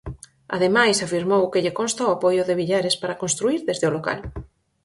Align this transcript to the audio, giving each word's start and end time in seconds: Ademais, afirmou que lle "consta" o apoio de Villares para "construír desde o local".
Ademais, 0.55 0.97
afirmou 0.99 1.43
que 1.51 1.61
lle 1.63 1.75
"consta" 1.79 2.09
o 2.09 2.13
apoio 2.17 2.43
de 2.45 2.57
Villares 2.59 2.95
para 3.01 3.19
"construír 3.21 3.61
desde 3.69 3.85
o 3.89 3.95
local". 3.97 4.19